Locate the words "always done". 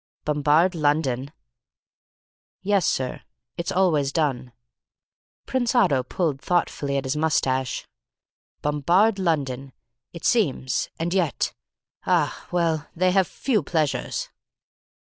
3.71-4.51